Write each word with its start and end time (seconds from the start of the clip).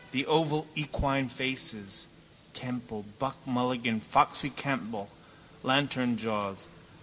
The 0.13 0.25
oval 0.25 0.65
equine 0.73 1.29
faces, 1.29 2.07
Temple, 2.53 3.05
Buck 3.19 3.37
Mulligan, 3.45 3.99
Foxy 3.99 4.49
Campbell, 4.49 5.09
Lanternjaws. 5.63 6.65